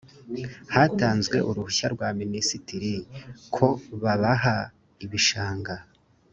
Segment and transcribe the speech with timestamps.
[0.73, 2.93] hatanzwe uruhushya rwa minisitiri
[3.55, 3.67] ko
[4.03, 4.55] babaha
[5.05, 5.75] ibishanga